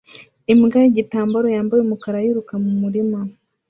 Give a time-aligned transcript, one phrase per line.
[0.53, 3.19] Imbwa yigitambara yambaye umukara yiruka mumurima